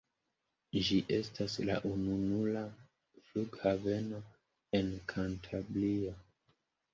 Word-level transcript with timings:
Ĝi 0.85 0.95
estas 1.17 1.57
la 1.69 1.75
ununura 1.89 2.63
flughaveno 3.27 4.23
en 4.81 4.91
Kantabrio. 5.13 6.17